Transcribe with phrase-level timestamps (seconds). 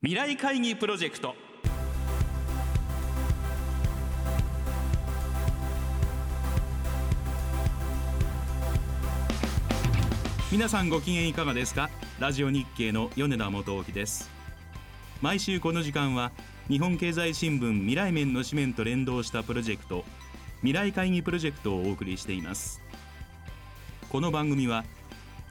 [0.00, 1.34] 未来会議プロジェクト。
[10.52, 11.90] 皆さんご機嫌いかがですか？
[12.20, 14.30] ラジオ日経の米田元興です。
[15.20, 16.30] 毎週この時間は
[16.68, 20.04] 日本経済新聞未来面の紙面と連動したプロジェクト
[20.58, 22.80] 未来会議プロジェクトをお送りしています。
[24.08, 24.84] この番組は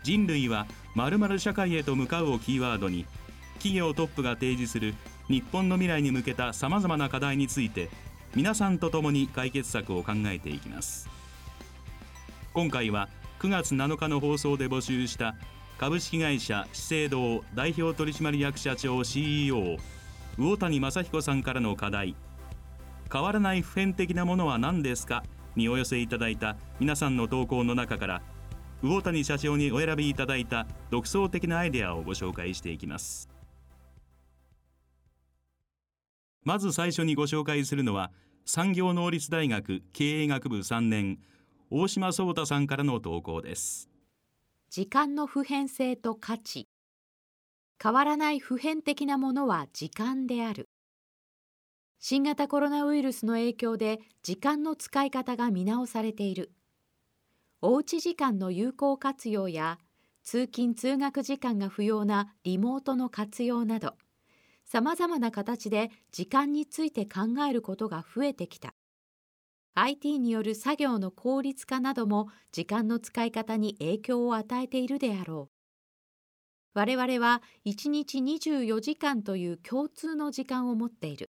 [0.04, 3.06] 人類は〇〇社会へと向かうをキーワードに
[3.58, 4.96] 企業トップが提示する
[5.28, 7.90] 日本の未来に向けたさまざまな課題について
[8.34, 11.10] 皆さんと共に解決策を考えていきます
[12.54, 15.36] 今回は9月7日の放送で募集した
[15.78, 19.78] 株式会社資生堂代表取締役社長 CEO
[20.38, 22.16] 魚谷正彦さんからの課題
[23.12, 25.24] 変わらない普遍的なものは何ですか
[25.56, 28.22] にお寄せいただいた皆さんの投稿の中から
[28.82, 33.30] 魚谷社長にお選びいただいた独創的なアイデアをご紹介していきます
[36.48, 38.10] まず最初にご紹介するのは
[38.46, 41.20] 産業能率大学経営学部3年
[41.70, 43.90] 大島壮太さんからの投稿です。
[44.70, 46.70] 時間の普遍性と価値。
[47.84, 50.70] 変わらない普遍的なものは時間である。
[52.00, 56.54] 新型コロナウイルスの影響で時間の使い方が見直されている。
[57.62, 59.80] おうち時間の有効活用や
[60.24, 63.96] 通勤通学時間が不要なリモートの活用など。
[64.70, 68.74] さまざまな形で時間について考えることが増えてきた。
[69.76, 75.58] IT による作業の効率化なども時間の使い方に影響を与えているであろう。
[76.74, 81.30] 我々は1日24時間という共通の時間を持っている。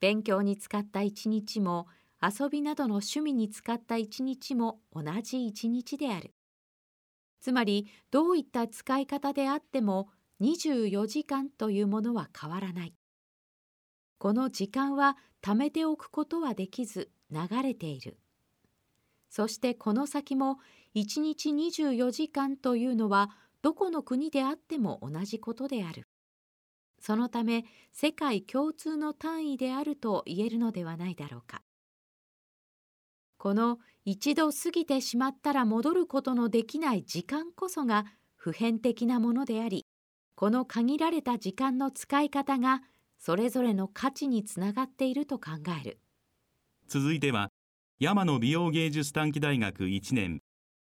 [0.00, 1.86] 勉強に使った1日も
[2.22, 6.34] 遊びなどの趣味に使った一日も同じ一日である。
[7.40, 12.94] つまりどういった使い方であっても24時間というものは変わらない。
[14.18, 18.18] この時間は貯めておくことはできず流れている。
[19.30, 20.58] そしてこの先も
[20.94, 23.30] 1日24時間というのは
[23.62, 26.08] どこの国であっても同じことである。
[27.00, 31.62] そのため世界共通の単位であると言えるのではないだろうか。
[33.38, 39.87] この一度過ぎてしまったら戻ることのできない時間こそが普遍的なものであり
[40.38, 42.82] この限られた時間の使い方が
[43.18, 45.50] それぞれの価値につながっていると考
[45.82, 45.98] える。
[46.86, 47.48] 続いては
[47.98, 50.38] 山野美容芸術短期大学1年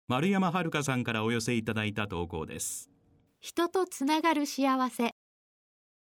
[0.08, 2.90] 丸山遥さんからお寄せいただいた投稿です。
[3.38, 5.12] 人とつながる幸せ。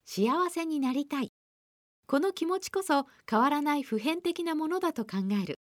[0.04, 1.32] 幸せになりたい。
[2.06, 5.58] この気持ちこそ変わらない普遍的なものだと考える。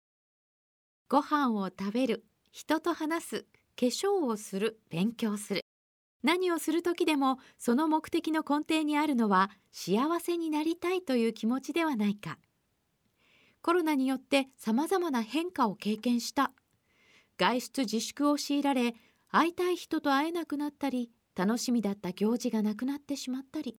[1.07, 3.45] ご飯を食べる人と話す
[3.79, 5.61] 化粧をする勉強する
[6.23, 12.37] 何をする時でもその目的の根底にあるのは幸せになりたいという気持ちではないか。
[13.61, 16.51] コロナによってさまざまな変化を経験した。
[17.37, 18.93] 外出自粛を強いられ
[19.29, 23.77] 会いたい人と会えなくなったり楽しみだった行事がなくなってしまったり。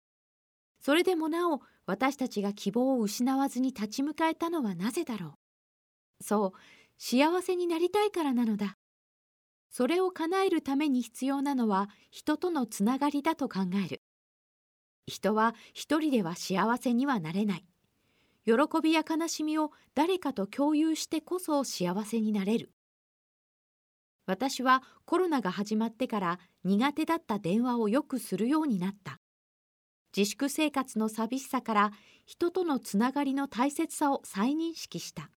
[0.81, 5.39] それでもなお私たちが希望を失わずに立ち向かえたのはなぜだろ
[6.21, 6.25] う。
[6.25, 6.53] そう
[6.99, 8.77] 幸せになりたいからなのだ。
[9.72, 14.03] それを叶えるために必要なのは人とのつながりだと考える。
[15.06, 17.65] 人は一人では幸せにはなれない。
[18.44, 22.71] 喜びや悲しみを誰かと共有してこそ幸せになれる。
[24.27, 29.21] 私はコロナが始まってから苦手だった電話をよくするようになった。
[30.15, 31.93] 自粛生活の寂しさから
[32.27, 35.31] 人とのつながりの大切さを再認識した。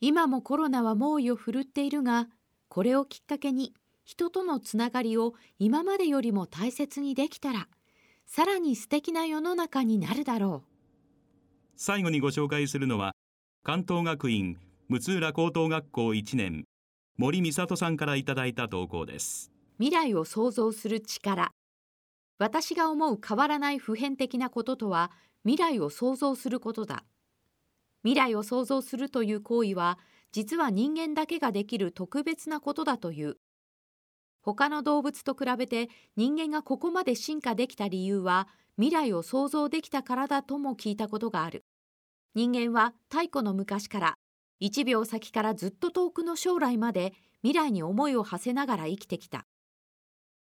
[0.00, 2.28] 今もコロナは猛威を振るっているが、
[2.68, 3.74] これをきっかけに
[4.04, 7.68] 人とのつながりを今までよりも大切にできたら、
[8.26, 10.68] さらに素敵な世の中になるだろう。
[11.76, 13.12] 最後にご紹介するのは、
[13.62, 14.58] 関東学院
[14.88, 16.64] 六浦高等学校1年、
[17.16, 19.52] 森美里さんからいただいた投稿です。
[19.78, 21.52] 未来を創造する力。
[22.38, 25.10] 私が思う変わらない普遍的なこととは、
[25.44, 27.04] 未来を創造することだ。
[28.04, 29.98] 未来を想像するという行為は
[30.32, 33.36] 実は人間だけができる特別なことだという。
[34.42, 41.64] 他の動物と比べて人間がここまで進化できた理由は未来を想像できたからだとも聞いたことがある。
[42.34, 44.14] 人間は太古の昔から
[44.60, 49.44] 1秒先からずっと遠くの将来まで未来に思いを馳せながら生きてきた。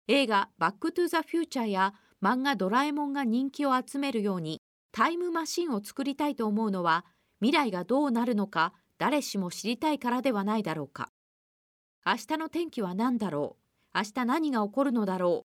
[0.07, 7.05] 映画「バック・トゥ・ザ・フューチャー」や漫画「ドラえもん」が人気を集めるようにタイムマシンを作りたいと思うのは
[7.39, 11.09] 未来がどうなるのか誰しも知りたいからではないだろうか。
[12.05, 13.57] 明日の天気は何だろ
[13.93, 13.97] う。
[13.97, 15.49] 明日何が起こるのだろう。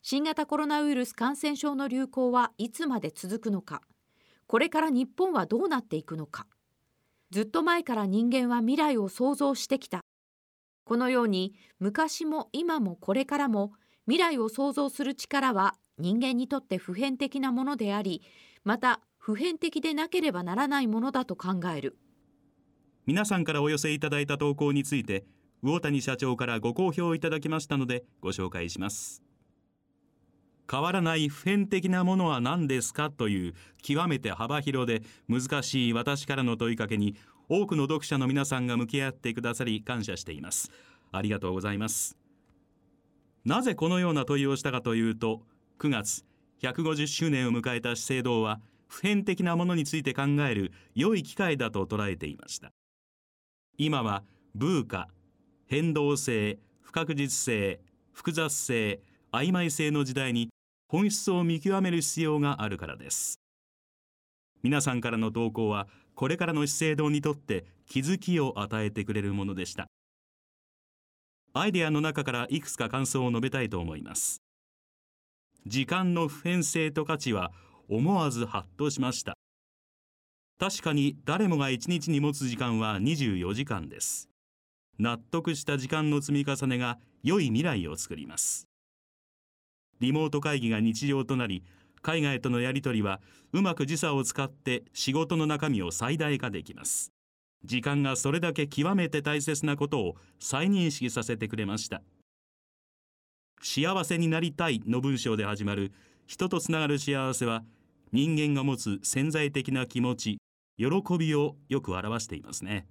[0.00, 3.82] 新型コロナウイルス感染症の流行はいつまで続くのか。
[4.46, 6.46] これから日本はどうなっていくのか。
[7.30, 10.00] ずっと前から人間は未来を想像してきた。
[10.86, 13.74] このように昔も今もこれからも
[14.06, 18.22] 未来を想像する力は人間にとって普遍的なものであり
[18.64, 21.98] また普遍的でなければならないものだと考える。
[23.06, 25.24] 皆さんからお寄せいただいた投稿について
[25.62, 29.22] 魚谷社長からご好評いただきましたのでご紹介します。
[30.68, 37.14] 変わらない普遍的なものは何ですかという極めて幅広で難しい私からの問いかけに
[37.48, 40.72] 多くの読者の皆さんが向き合ってくださり感謝しています。
[41.12, 42.16] ありがとうございます。
[43.44, 45.42] なぜこのような問いをしたかというと
[45.78, 46.24] 9月
[46.60, 52.72] 150周年を迎えた資生堂は普遍的なものについて考える良い機会だと捉えていました。
[53.78, 54.22] 今は
[54.54, 55.08] ブーカ
[55.66, 57.80] 変動性不確実性
[58.14, 59.00] 複雑性
[59.32, 60.48] 曖昧性の時代に
[60.88, 63.38] 本質を見極める必要があるからです。
[64.62, 69.88] 皆さんからの投稿はこれからの資生堂にとって気づきを与えてくれるものでした。
[71.52, 74.40] アイデアの中からいくつか感想を述べたいと思います。
[75.66, 77.52] 時間の普遍性と価値は
[77.90, 79.36] 思わずハッとしました。
[80.58, 84.30] 確かに誰もが1日に持つ時間は24時間です。
[84.98, 88.66] 納得した時間の積み重ねが良い未来を作ります。
[90.00, 91.62] リモート会議が日常となり
[92.02, 93.20] 海外とのやり取りは
[93.52, 97.12] うまく時差を使って仕事の中身を最大化できます。
[97.64, 102.00] 時間がそれだけ極めて大切なことを再認識させてくれました。
[103.60, 105.92] 幸せになりたいの文章で始まる。
[106.26, 107.62] 人とつながる幸せは
[108.12, 110.38] 人間が持つ潜在的な気持ち
[110.78, 110.86] 喜
[111.18, 112.86] びをよく表していますね。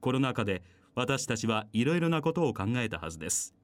[0.00, 0.62] コロナ禍で
[0.94, 3.54] 私たちはいろいろなことを考えたはずです。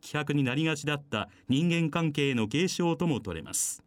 [0.00, 3.82] 希薄になりがちだった人間関係の継承とも取れます。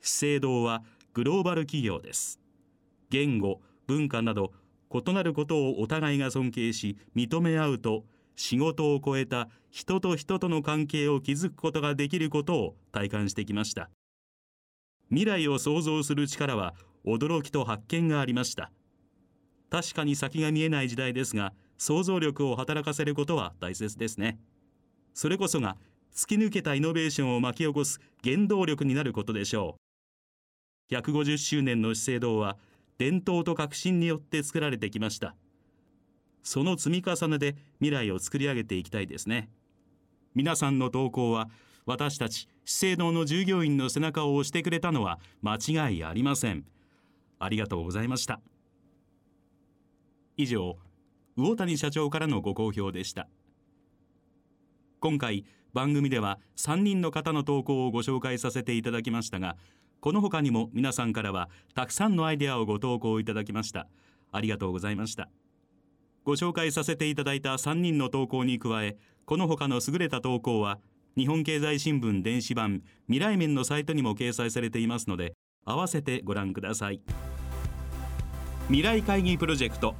[0.00, 0.82] 資生堂は
[1.14, 2.40] グローバル企業です。
[3.10, 4.52] 言語文化など
[4.90, 8.04] 異なることをお互いが尊敬し認め合うと
[8.36, 13.90] 仕事を超えた人と人との関係を築くことができることを体感してきました。
[15.08, 18.70] 未来を想像する力は驚きと発見がありました。
[19.70, 24.38] 確かに先が見えない時代ですが想像力を働かせることは大切ですね。
[25.14, 25.76] それこそが
[26.14, 29.76] 突き抜けたイノベーションを巻き起こす原動力になることでしょ
[30.90, 30.94] う。
[30.94, 32.56] 150周年の資生堂は
[32.98, 35.34] 伝統と革新によって作られてきました。
[36.42, 39.48] その積み重ねで未来を作り上げていきたいですね。
[40.34, 41.48] 皆さんの投稿は
[41.86, 46.64] 私たち資生堂の従業員の背中を押してくれたのは間違いありません。
[47.44, 48.40] ありがとうございました。
[50.36, 50.76] 以上
[51.36, 53.28] 魚谷社長からのご好評でした。
[55.00, 59.56] 今回番組では3人の方の投稿をご紹介させていただきましたが
[60.00, 63.88] この他にも皆さんからはたくさんのアイデアをご投稿いただきました。
[64.30, 65.28] ありがとうございました。
[66.24, 70.78] ご紹介させていただいた3人の投稿に加えこの他の優れた投稿は
[71.16, 75.34] 日本経済新聞電子版未来面のサイトにも掲載されていますので
[75.64, 77.00] 合わせてご覧ください。
[78.68, 79.96] 未来会議プロジェクト。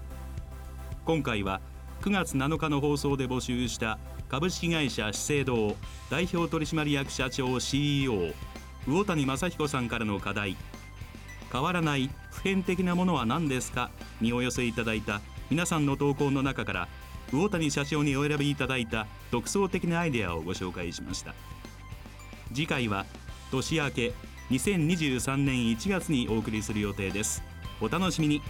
[1.05, 1.61] 今回は
[2.00, 3.99] 9月7日の放送で募集した
[4.29, 5.76] 株式会社資生堂
[6.11, 8.32] 代表取締役社長 CEO
[8.87, 10.56] 魚谷正彦さんからの課題。
[11.52, 13.90] 変わらない普遍的なものは何ですか？
[14.21, 16.88] にお寄せいただいた皆さんの投稿の中から
[17.33, 21.35] 魚谷社長にお選びいただいた独創的なアイデアをご紹介しました。
[22.54, 23.07] 次回は
[23.50, 24.12] 年明け
[24.50, 27.42] 2023年1月にお送りする予定です。
[27.83, 28.43] お楽しみに。